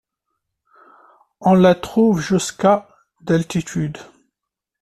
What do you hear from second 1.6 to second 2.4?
trouve